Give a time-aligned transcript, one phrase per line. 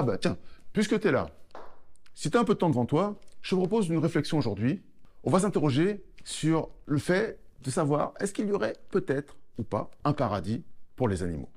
[0.00, 0.38] Ah bah tiens,
[0.72, 1.28] puisque tu es là,
[2.14, 4.80] si tu as un peu de temps devant toi, je te propose une réflexion aujourd'hui.
[5.24, 9.90] On va s'interroger sur le fait de savoir est-ce qu'il y aurait peut-être ou pas
[10.04, 10.62] un paradis
[10.94, 11.48] pour les animaux?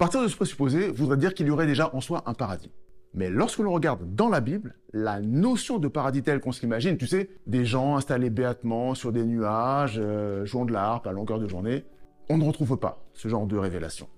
[0.00, 2.70] Partir de ce présupposé voudrait dire qu'il y aurait déjà en soi un paradis.
[3.12, 6.96] Mais lorsque l'on regarde dans la Bible, la notion de paradis tel qu'on se l'imagine,
[6.96, 11.12] tu sais, des gens installés béatement sur des nuages, euh, jouant de la harpe à
[11.12, 11.84] longueur de journée,
[12.30, 14.08] on ne retrouve pas ce genre de révélation.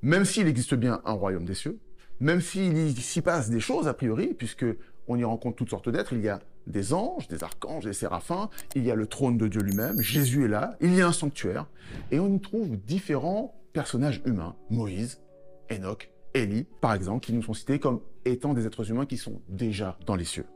[0.00, 1.80] Même s'il existe bien un royaume des cieux,
[2.20, 4.66] même s'il s'y passe des choses a priori, puisque
[5.08, 6.38] on y rencontre toutes sortes d'êtres, il y a
[6.68, 10.44] des anges, des archanges, des séraphins, il y a le trône de Dieu lui-même, Jésus
[10.44, 11.66] est là, il y a un sanctuaire,
[12.12, 15.20] et on y trouve différents personnages humains, Moïse,
[15.70, 19.42] Enoch, Élie, par exemple, qui nous sont cités comme étant des êtres humains qui sont
[19.50, 20.46] déjà dans les cieux.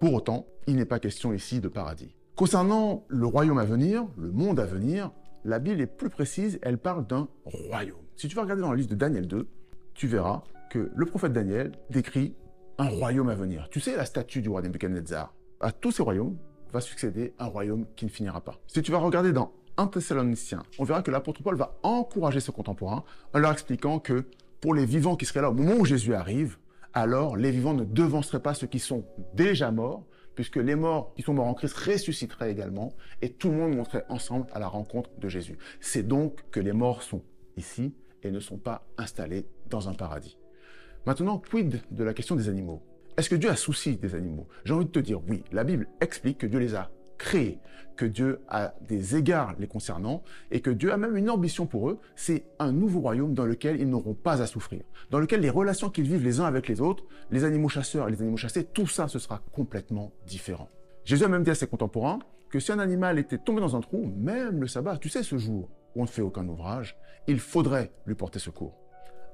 [0.00, 2.16] Pour autant, il n'est pas question ici de paradis.
[2.34, 5.12] Concernant le royaume à venir, le monde à venir,
[5.44, 8.02] la Bible est plus précise, elle parle d'un royaume.
[8.16, 9.46] Si tu vas regarder dans la liste de Daniel 2,
[9.94, 12.34] tu verras que le prophète Daniel décrit
[12.78, 13.68] un royaume à venir.
[13.70, 15.32] Tu sais, la statue du roi Nebuchadnezzar.
[15.60, 16.36] À tous ces royaumes
[16.72, 18.58] va succéder un royaume qui ne finira pas.
[18.66, 22.52] Si tu vas regarder dans 1 Thessalonicien, on verra que l'apôtre Paul va encourager ses
[22.52, 24.24] contemporains en leur expliquant que
[24.60, 26.56] pour les vivants qui seraient là au moment où Jésus arrive,
[26.94, 29.04] alors les vivants ne devanceraient pas ceux qui sont
[29.34, 33.56] déjà morts, puisque les morts qui sont morts en Christ ressusciteraient également, et tout le
[33.56, 35.58] monde monterait ensemble à la rencontre de Jésus.
[35.80, 37.22] C'est donc que les morts sont
[37.56, 40.38] ici et ne sont pas installés dans un paradis.
[41.04, 42.82] Maintenant, quid de la question des animaux?
[43.16, 44.46] Est-ce que Dieu a souci des animaux?
[44.64, 45.42] J'ai envie de te dire oui.
[45.52, 47.60] La Bible explique que Dieu les a créés,
[47.96, 51.90] que Dieu a des égards les concernant et que Dieu a même une ambition pour
[51.90, 55.50] eux, c'est un nouveau royaume dans lequel ils n'auront pas à souffrir, dans lequel les
[55.50, 58.64] relations qu'ils vivent les uns avec les autres, les animaux chasseurs et les animaux chassés,
[58.64, 60.68] tout ça, ce sera complètement différent.
[61.04, 62.18] Jésus a même dit à ses contemporains
[62.50, 65.38] que si un animal était tombé dans un trou, même le sabbat, tu sais, ce
[65.38, 66.96] jour où on ne fait aucun ouvrage,
[67.26, 68.78] il faudrait lui porter secours.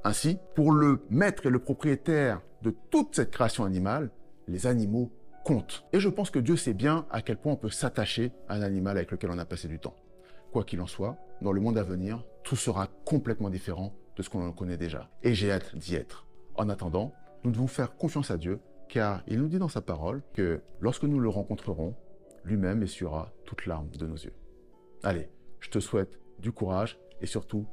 [0.05, 4.11] Ainsi, pour le maître et le propriétaire de toute cette création animale,
[4.49, 5.13] les animaux
[5.45, 5.85] compte.
[5.93, 8.63] Et je pense que Dieu sait bien à quel point on peut s'attacher à un
[8.63, 9.97] animal avec lequel on a passé du temps.
[10.53, 14.31] Quoi qu'il en soit, dans le monde à venir, tout sera complètement différent de ce
[14.31, 15.11] qu'on en connaît déjà.
[15.23, 16.27] Et j'ai hâte d'y être.
[16.55, 17.15] En attendant,
[17.45, 21.05] nous devons faire confiance à Dieu, car il nous dit dans sa parole que lorsque
[21.05, 21.95] nous le rencontrerons,
[22.45, 24.35] lui-même essuiera toute larme de nos yeux.
[25.03, 27.67] Allez, je te souhaite du courage et surtout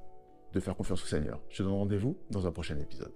[0.53, 1.41] de faire confiance au Seigneur.
[1.49, 3.13] Je te donne rendez-vous dans un prochain épisode.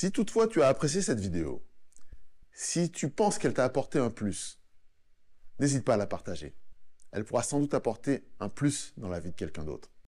[0.00, 1.62] Si toutefois tu as apprécié cette vidéo,
[2.54, 4.58] si tu penses qu'elle t'a apporté un plus,
[5.58, 6.56] n'hésite pas à la partager.
[7.12, 9.90] Elle pourra sans doute apporter un plus dans la vie de quelqu'un d'autre.